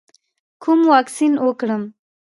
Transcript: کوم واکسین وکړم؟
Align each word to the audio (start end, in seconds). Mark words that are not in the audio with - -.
کوم 0.63 0.79
واکسین 0.91 1.33
وکړم؟ 1.45 1.83